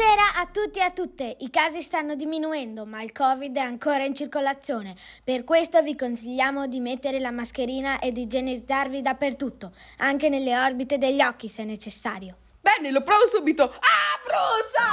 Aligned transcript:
Buonasera 0.00 0.40
a 0.40 0.46
tutti 0.46 0.78
e 0.78 0.82
a 0.82 0.90
tutte. 0.92 1.36
I 1.40 1.50
casi 1.50 1.82
stanno 1.82 2.14
diminuendo, 2.14 2.86
ma 2.86 3.02
il 3.02 3.12
Covid 3.12 3.54
è 3.54 3.60
ancora 3.60 4.02
in 4.02 4.14
circolazione. 4.14 4.96
Per 5.22 5.44
questo 5.44 5.82
vi 5.82 5.94
consigliamo 5.94 6.66
di 6.66 6.80
mettere 6.80 7.20
la 7.20 7.30
mascherina 7.30 7.98
e 7.98 8.10
di 8.10 8.22
igienizzarvi 8.22 9.02
dappertutto, 9.02 9.72
anche 9.98 10.30
nelle 10.30 10.58
orbite 10.58 10.96
degli 10.96 11.20
occhi 11.20 11.48
se 11.48 11.64
necessario. 11.64 12.34
Bene, 12.62 12.90
lo 12.90 13.02
provo 13.02 13.26
subito. 13.26 13.64
Ah, 13.64 14.16
brucia! 14.24 14.88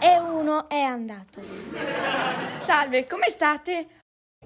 E 0.00 0.18
uno 0.18 0.68
è 0.68 0.80
andato. 0.80 1.40
Salve, 2.56 3.06
come 3.06 3.28
state? 3.28 3.86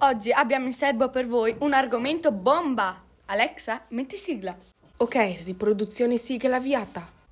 Oggi 0.01 0.31
abbiamo 0.33 0.67
in 0.67 0.75
serbo 0.75 1.09
per 1.09 1.27
voi 1.27 1.57
un 1.61 1.73
argomento 1.73 2.31
bomba. 2.31 3.03
Alexa, 3.25 3.87
metti 3.89 4.19
sigla. 4.19 4.55
Ok, 4.99 5.45
riproduzione 5.45 6.19
sigla 6.19 6.57
avviata. 6.57 7.23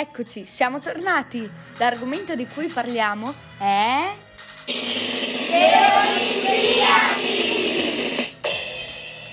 Eccoci, 0.00 0.46
siamo 0.46 0.78
tornati. 0.78 1.50
L'argomento 1.78 2.36
di 2.36 2.46
cui 2.46 2.68
parliamo 2.68 3.34
è... 3.58 4.14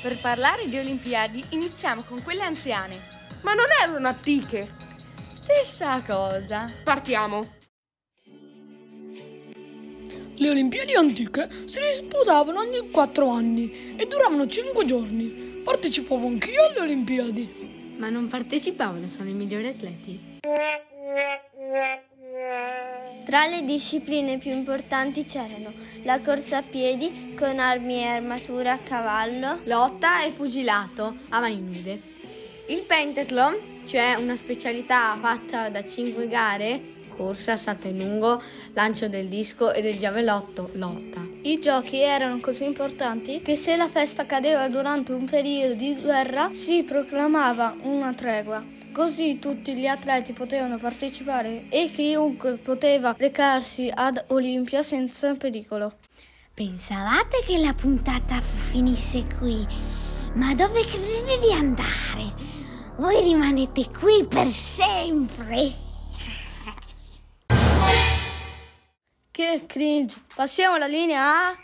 Per 0.01 0.17
parlare 0.21 0.67
di 0.67 0.75
Olimpiadi 0.75 1.45
iniziamo 1.49 2.01
con 2.01 2.23
quelle 2.23 2.41
anziane. 2.41 2.99
Ma 3.41 3.53
non 3.53 3.67
erano 3.79 4.07
antiche. 4.07 4.73
Stessa 5.33 6.01
cosa. 6.01 6.67
Partiamo. 6.83 7.47
Le 10.37 10.49
Olimpiadi 10.49 10.95
antiche 10.95 11.47
si 11.67 11.79
disputavano 11.79 12.61
ogni 12.61 12.89
quattro 12.89 13.29
anni 13.29 13.95
e 13.97 14.07
duravano 14.07 14.47
cinque 14.47 14.83
giorni. 14.87 15.61
Partecipavo 15.63 16.25
anch'io 16.25 16.63
alle 16.69 16.79
Olimpiadi. 16.79 17.97
Ma 17.99 18.09
non 18.09 18.27
partecipavano 18.27 19.07
solo 19.07 19.29
i 19.29 19.33
migliori 19.33 19.67
atleti. 19.67 20.33
Tra 23.25 23.47
le 23.47 23.65
discipline 23.65 24.37
più 24.37 24.51
importanti 24.51 25.25
c'erano 25.25 25.71
la 26.03 26.19
corsa 26.19 26.57
a 26.57 26.61
piedi 26.61 27.33
con 27.35 27.57
armi 27.57 28.03
e 28.03 28.05
armatura 28.05 28.73
a 28.73 28.77
cavallo, 28.77 29.61
Lotta 29.63 30.23
e 30.23 30.31
pugilato 30.33 31.15
a 31.29 31.39
mani 31.39 31.59
nude. 31.59 31.99
Il 32.67 32.83
pentathlon, 32.87 33.55
cioè 33.87 34.13
una 34.19 34.35
specialità 34.35 35.13
fatta 35.13 35.69
da 35.69 35.83
cinque 35.87 36.27
gare, 36.27 36.79
corsa, 37.17 37.57
salto 37.57 37.87
in 37.87 37.97
lungo, 37.97 38.39
lancio 38.73 39.07
del 39.07 39.27
disco 39.27 39.73
e 39.73 39.81
del 39.81 39.97
giavellotto, 39.97 40.69
lotta. 40.73 41.25
I 41.41 41.59
giochi 41.59 42.01
erano 42.01 42.39
così 42.39 42.65
importanti 42.65 43.41
che 43.41 43.55
se 43.55 43.75
la 43.75 43.89
festa 43.89 44.25
cadeva 44.27 44.67
durante 44.67 45.11
un 45.11 45.25
periodo 45.25 45.73
di 45.73 45.95
guerra 45.99 46.53
si 46.53 46.83
proclamava 46.83 47.75
una 47.81 48.13
tregua. 48.13 48.83
Così 48.95 49.39
tutti 49.39 49.75
gli 49.75 49.87
atleti 49.87 50.31
potevano 50.31 50.77
partecipare 50.77 51.67
e 51.67 51.91
chiunque 51.93 52.53
poteva 52.53 53.13
recarsi 53.17 53.91
ad 53.93 54.23
Olimpia 54.29 54.83
senza 54.83 55.35
pericolo. 55.35 55.97
Pensavate 56.53 57.43
che 57.45 57.57
la 57.57 57.73
puntata 57.73 58.39
finisse 58.39 59.25
qui? 59.37 59.67
Ma 60.35 60.55
dove 60.55 60.85
credete 60.85 61.39
di 61.39 61.51
andare? 61.51 62.33
Voi 62.95 63.21
rimanete 63.21 63.89
qui 63.89 64.25
per 64.25 64.49
sempre. 64.53 65.73
Che 69.29 69.63
cringe! 69.67 70.21
Passiamo 70.33 70.77
la 70.77 70.87
linea 70.87 71.49
a... 71.49 71.57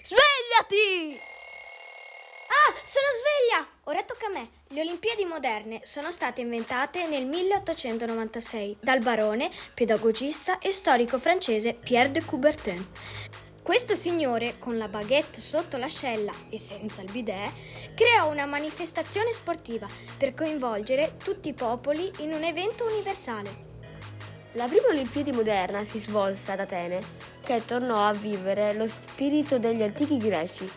Svegliati! 0.00 1.20
Ah, 2.48 2.72
sono 2.72 3.06
sveglia! 3.20 3.68
Ora 3.84 4.02
tocca 4.04 4.26
a 4.26 4.30
me. 4.30 4.60
Le 4.72 4.80
Olimpiadi 4.80 5.26
moderne 5.26 5.80
sono 5.82 6.10
state 6.10 6.40
inventate 6.40 7.06
nel 7.06 7.26
1896 7.26 8.78
dal 8.80 9.00
barone, 9.00 9.50
pedagogista 9.74 10.58
e 10.60 10.70
storico 10.70 11.18
francese 11.18 11.74
Pierre 11.74 12.10
de 12.10 12.24
Coubertin. 12.24 12.82
Questo 13.62 13.94
signore, 13.94 14.54
con 14.58 14.78
la 14.78 14.88
baguette 14.88 15.42
sotto 15.42 15.76
l'ascella 15.76 16.32
e 16.48 16.58
senza 16.58 17.02
il 17.02 17.10
bidet, 17.12 17.52
creò 17.94 18.30
una 18.30 18.46
manifestazione 18.46 19.30
sportiva 19.30 19.86
per 20.16 20.32
coinvolgere 20.32 21.18
tutti 21.22 21.50
i 21.50 21.54
popoli 21.54 22.10
in 22.20 22.32
un 22.32 22.42
evento 22.42 22.86
universale. 22.86 23.50
La 24.52 24.64
prima 24.64 24.88
Olimpiadi 24.88 25.32
moderna 25.32 25.84
si 25.84 25.98
svolse 25.98 26.50
ad 26.50 26.60
Atene, 26.60 27.02
che 27.42 27.62
tornò 27.66 28.08
a 28.08 28.14
vivere 28.14 28.72
lo 28.72 28.88
spirito 28.88 29.58
degli 29.58 29.82
antichi 29.82 30.16
greci. 30.16 30.70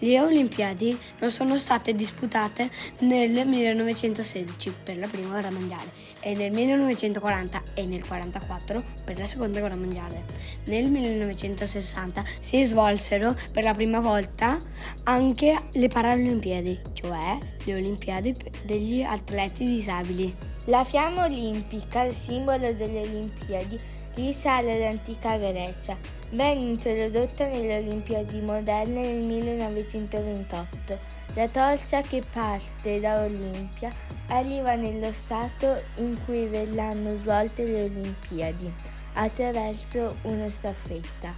Le 0.00 0.20
Olimpiadi 0.20 0.96
non 1.18 1.30
sono 1.30 1.58
state 1.58 1.94
disputate 1.94 2.70
nel 3.00 3.46
1916 3.46 4.72
per 4.84 4.96
la 4.96 5.08
prima 5.08 5.30
guerra 5.30 5.50
mondiale 5.50 5.90
e 6.20 6.34
nel 6.34 6.52
1940 6.52 7.62
e 7.74 7.80
nel 7.80 8.02
1944 8.02 8.82
per 9.04 9.18
la 9.18 9.26
seconda 9.26 9.58
guerra 9.58 9.74
mondiale. 9.74 10.24
Nel 10.66 10.88
1960 10.88 12.22
si 12.38 12.64
svolsero 12.64 13.34
per 13.52 13.64
la 13.64 13.74
prima 13.74 13.98
volta 13.98 14.58
anche 15.04 15.60
le 15.72 15.88
Paralimpiadi, 15.88 16.80
cioè 16.92 17.36
le 17.64 17.74
Olimpiadi 17.74 18.36
degli 18.64 19.02
atleti 19.02 19.64
disabili. 19.64 20.32
La 20.66 20.84
fiamma 20.84 21.24
olimpica, 21.24 22.02
il 22.02 22.12
simbolo 22.12 22.72
delle 22.74 23.00
Olimpiadi, 23.00 23.80
risale 24.18 24.74
all'antica 24.74 25.36
Grecia. 25.36 25.96
Venne 26.30 26.70
introdotta 26.70 27.46
nelle 27.46 27.78
Olimpiadi 27.78 28.40
moderne 28.40 29.00
nel 29.00 29.24
1928. 29.24 30.98
La 31.34 31.48
torcia 31.48 32.00
che 32.00 32.22
parte 32.28 32.98
da 32.98 33.22
Olimpia 33.22 33.90
arriva 34.28 34.74
nello 34.74 35.12
stato 35.12 35.80
in 35.96 36.18
cui 36.24 36.46
verranno 36.46 37.16
svolte 37.16 37.64
le 37.64 37.84
Olimpiadi, 37.84 38.72
attraverso 39.14 40.16
una 40.22 40.50
staffetta. 40.50 41.32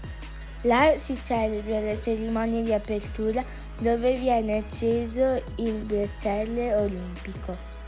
Là 0.62 0.94
si 0.96 1.18
celebra 1.22 1.80
la 1.80 2.00
cerimonia 2.00 2.62
di 2.62 2.72
apertura 2.72 3.44
dove 3.78 4.14
viene 4.14 4.58
acceso 4.58 5.42
il 5.56 5.74
bracciale 5.86 6.74
olimpico. 6.74 7.79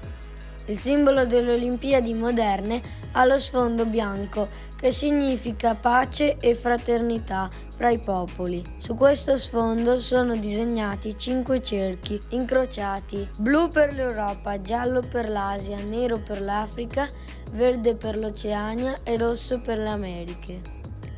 Il 0.66 0.78
simbolo 0.78 1.26
delle 1.26 1.54
Olimpiadi 1.54 2.14
moderne 2.14 2.80
ha 3.12 3.24
lo 3.24 3.38
sfondo 3.38 3.84
bianco, 3.84 4.48
che 4.76 4.92
significa 4.92 5.74
pace 5.74 6.38
e 6.38 6.54
fraternità 6.54 7.50
fra 7.74 7.90
i 7.90 7.98
popoli. 7.98 8.62
Su 8.76 8.94
questo 8.94 9.36
sfondo 9.36 9.98
sono 9.98 10.36
disegnati 10.36 11.16
cinque 11.16 11.60
cerchi 11.60 12.20
incrociati, 12.30 13.28
blu 13.36 13.68
per 13.68 13.92
l'Europa, 13.92 14.60
giallo 14.60 15.00
per 15.00 15.28
l'Asia, 15.28 15.78
nero 15.78 16.18
per 16.18 16.40
l'Africa, 16.40 17.08
verde 17.50 17.96
per 17.96 18.16
l'Oceania 18.16 18.98
e 19.02 19.16
rosso 19.16 19.60
per 19.60 19.78
le 19.78 19.88
Americhe. 19.88 20.60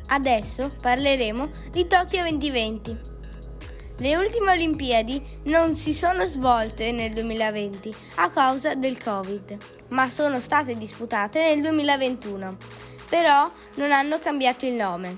Adesso 0.07 0.71
parleremo 0.81 1.49
di 1.71 1.87
Tokyo 1.87 2.21
2020. 2.21 3.13
Le 3.97 4.13
ultime 4.17 4.51
Olimpiadi 4.51 5.21
non 5.43 5.73
si 5.77 5.93
sono 5.93 6.25
svolte 6.25 6.91
nel 6.91 7.13
2020 7.13 7.95
a 8.15 8.29
causa 8.29 8.75
del 8.75 9.01
Covid, 9.01 9.57
ma 9.89 10.09
sono 10.09 10.41
state 10.41 10.77
disputate 10.77 11.39
nel 11.39 11.61
2021, 11.61 12.57
però 13.07 13.49
non 13.75 13.93
hanno 13.93 14.19
cambiato 14.19 14.65
il 14.65 14.73
nome. 14.73 15.17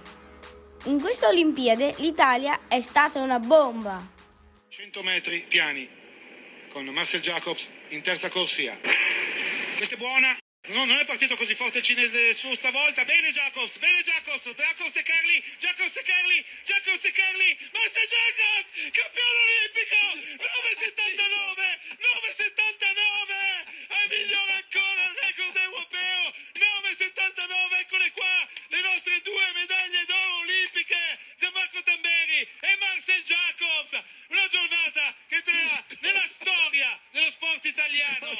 In 0.83 1.01
questa 1.01 1.27
Olimpiade 1.27 1.95
l'Italia 1.97 2.67
è 2.67 2.79
stata 2.81 3.19
una 3.19 3.39
bomba. 3.39 3.99
100 4.69 5.01
metri 5.01 5.43
piani 5.47 5.89
con 6.71 6.85
Marcel 6.85 7.21
Jacobs 7.21 7.71
in 7.89 8.03
terza 8.03 8.29
corsia. 8.29 8.77
Questa 9.75 9.95
è 9.95 9.97
buona. 9.97 10.46
No, 10.67 10.83
non 10.83 10.99
è 10.99 11.05
partito 11.05 11.37
così 11.37 11.55
forte 11.55 11.77
il 11.77 11.83
cinese 11.83 12.35
su 12.35 12.53
stavolta. 12.55 13.05
Bene 13.05 13.31
Jacobs, 13.31 13.77
bene 13.77 14.01
Jacobs, 14.01 14.49
Jacobs 14.53 14.95
e 14.97 15.03
Carli, 15.03 15.41
Jacobs 15.59 15.95
e 15.95 16.01
Carli, 16.03 16.45
Jacobs 16.63 17.05
e 17.05 17.11
Carli, 17.11 17.57
Marcel 17.71 18.07
Jacobs, 18.07 18.71
campione 18.91 19.39
olimpico, 19.47 19.95
9,79, 20.43 21.79
9,79, 22.03 23.63
è 23.87 24.07
migliore 24.11 24.53
ancora 24.59 25.03
il 25.07 25.15
record 25.23 25.55
europeo, 25.55 26.33
9,79, 26.51 27.79
eccole 27.79 28.11
qua, 28.11 28.49
le 28.67 28.81
nostre 28.81 29.21
due 29.21 29.51
medaglie 29.53 30.03
d'oro 30.03 30.35
olimpiche, 30.39 31.19
Gianmarco 31.37 31.81
Tamberi 31.81 32.41
e 32.43 32.77
Marcel 32.79 33.23
Jacobs, 33.23 34.03
una 34.27 34.47
giornata 34.49 35.15
che 35.27 35.35
entrerà 35.35 35.85
nella 36.01 36.27
storia 36.27 36.99
dello 37.11 37.31
sport 37.31 37.63
italiano. 37.63 38.35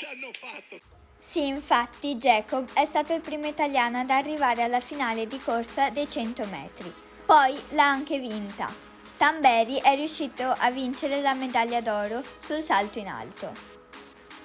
Sì, 1.29 1.45
infatti 1.45 2.15
Jacob 2.15 2.69
è 2.71 2.85
stato 2.85 3.13
il 3.13 3.19
primo 3.19 3.47
italiano 3.47 3.99
ad 3.99 4.09
arrivare 4.11 4.63
alla 4.63 4.79
finale 4.79 5.27
di 5.27 5.37
corsa 5.37 5.89
dei 5.89 6.09
100 6.09 6.45
metri. 6.45 6.91
Poi 7.25 7.53
l'ha 7.71 7.83
anche 7.83 8.17
vinta. 8.17 8.73
Tamberi 9.17 9.75
è 9.81 9.93
riuscito 9.95 10.43
a 10.57 10.71
vincere 10.71 11.19
la 11.19 11.33
medaglia 11.33 11.81
d'oro 11.81 12.23
sul 12.37 12.61
salto 12.61 12.99
in 12.99 13.09
alto. 13.09 13.51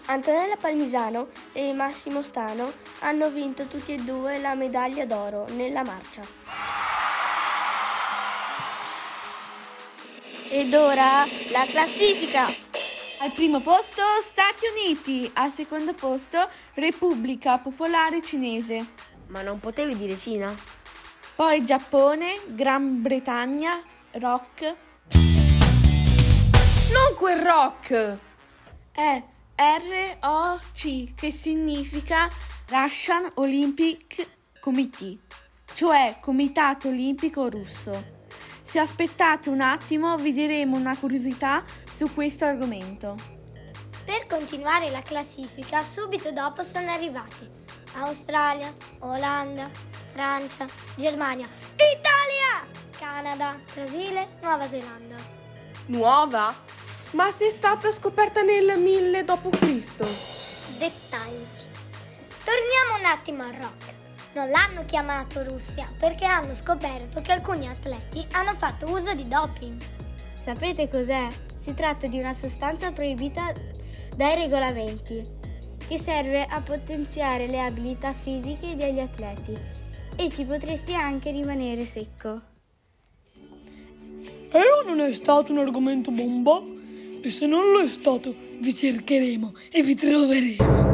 Antonella 0.07 0.57
Palmisano 0.57 1.29
e 1.53 1.73
Massimo 1.73 2.21
Stano 2.21 2.73
hanno 3.03 3.31
vinto 3.31 3.67
tutti 3.67 3.93
e 3.93 3.99
due 3.99 4.39
la 4.39 4.57
medaglia 4.57 5.07
d'oro 5.07 5.47
nella 5.51 5.85
marcia. 5.85 6.23
Ed 10.51 10.75
ora 10.75 11.25
la 11.53 11.65
classifica. 11.65 12.72
Al 13.23 13.31
primo 13.31 13.61
posto 13.61 14.03
Stati 14.21 14.65
Uniti, 14.67 15.31
al 15.35 15.53
secondo 15.53 15.95
posto 15.95 16.49
Repubblica 16.75 17.57
Popolare 17.59 18.21
Cinese. 18.21 18.85
Ma 19.29 19.43
non 19.43 19.61
potevi 19.61 19.97
dire 19.97 20.19
Cina? 20.19 20.53
Poi 21.37 21.65
Giappone, 21.65 22.41
Gran 22.49 23.01
Bretagna, 23.01 23.81
Rock. 24.15 24.63
Non 26.91 27.15
quel 27.17 27.41
rock! 27.41 28.19
È 28.91 29.23
ROC, 29.55 31.15
che 31.15 31.31
significa 31.31 32.29
Russian 32.71 33.31
Olympic 33.35 34.27
Committee, 34.59 35.17
cioè 35.75 36.17
Comitato 36.21 36.89
Olimpico 36.89 37.49
Russo. 37.49 38.22
Se 38.73 38.79
aspettate 38.79 39.51
un 39.51 39.61
attimo 39.61 40.17
vi 40.17 40.33
diremo 40.33 40.79
una 40.79 40.97
curiosità 40.97 41.63
su 41.85 42.11
questo 42.15 42.47
argomento. 42.47 43.17
Per 44.07 44.27
continuare 44.27 44.89
la 44.89 45.03
classifica, 45.03 45.83
subito 45.83 46.33
dopo 46.33 46.63
sono 46.63 46.91
arrivati 46.91 47.47
Australia, 47.97 48.73
Olanda, 49.01 49.69
Francia, 50.13 50.67
Germania, 50.97 51.47
Italia, 51.75 52.67
Canada, 52.99 53.61
Brasile, 53.75 54.39
Nuova 54.41 54.67
Zelanda. 54.67 55.17
Nuova? 55.89 56.55
Ma 57.11 57.31
se 57.31 57.49
è 57.49 57.51
stata 57.51 57.93
scoperta 57.93 58.41
nel 58.41 58.79
1000 58.79 59.23
d.C. 59.23 60.79
Dettagli. 60.79 61.47
Torniamo 62.43 62.99
un 62.99 63.05
attimo 63.05 63.43
al 63.43 63.53
rock. 63.53 63.92
Non 64.35 64.49
l'hanno 64.49 64.87
chiamato 64.87 65.43
Russia 65.43 65.87
perché 65.99 66.25
hanno 66.25 66.55
scoperto 66.55 67.21
che 67.21 67.33
alcuni 67.33 67.69
atleti 67.69 68.27
hanno 68.33 68.55
fatto 68.55 68.87
uso 68.87 69.13
di 69.13 69.29
doping. 69.29 69.79
Sapete 70.43 70.89
cos'è? 70.89 71.27
Si 71.59 71.75
tratta 71.75 72.07
di 72.07 72.19
una 72.19 72.33
sostanza 72.33 72.91
proibita 72.93 73.53
dai 74.17 74.37
regolamenti 74.37 75.23
che 75.87 75.99
serve 75.99 76.47
a 76.47 76.63
potenziare 76.63 77.47
le 77.47 77.61
abilità 77.61 78.15
fisiche 78.15 78.75
degli 78.75 79.01
atleti 79.01 79.55
e 80.17 80.31
ci 80.31 80.45
potresti 80.45 80.95
anche 80.95 81.31
rimanere 81.31 81.85
secco. 81.85 82.41
E 84.51 84.59
o 84.59 84.87
non 84.87 85.01
è 85.01 85.13
stato 85.13 85.53
un 85.53 85.59
argomento 85.59 86.11
bomba? 86.11 86.59
E 87.23 87.31
se 87.31 87.47
non 87.47 87.71
lo 87.71 87.81
è 87.81 87.89
stato, 87.89 88.35
vi 88.61 88.75
cercheremo 88.75 89.53
e 89.71 89.83
vi 89.83 89.95
troveremo. 89.95 90.92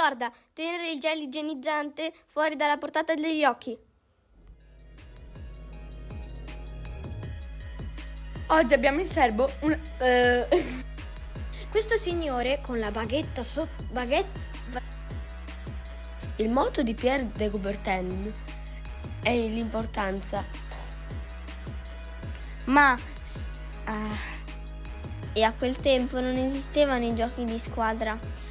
Ricorda, 0.00 0.32
tenere 0.54 0.92
il 0.92 0.98
gel 0.98 1.20
igienizzante 1.20 2.12
fuori 2.26 2.56
dalla 2.56 2.78
portata 2.78 3.14
degli 3.14 3.44
occhi. 3.44 3.76
Oggi 8.46 8.74
abbiamo 8.74 9.00
in 9.00 9.06
serbo 9.06 9.48
un... 9.60 9.78
eh, 9.98 10.48
Questo 11.70 11.98
signore 11.98 12.60
con 12.62 12.78
la 12.78 12.90
baghetta 12.90 13.42
sotto... 13.42 13.84
baguette... 13.90 14.48
Il 16.36 16.48
motto 16.48 16.82
di 16.82 16.94
Pierre 16.94 17.30
de 17.34 17.50
Coubertin 17.50 18.32
è 19.22 19.36
l'importanza. 19.36 20.42
Ma 22.64 22.96
ah, 23.84 24.16
e 25.34 25.42
a 25.42 25.52
quel 25.52 25.76
tempo 25.76 26.18
non 26.18 26.36
esistevano 26.36 27.04
i 27.04 27.14
giochi 27.14 27.44
di 27.44 27.58
squadra. 27.58 28.48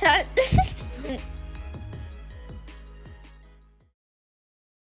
tut. 0.00 1.20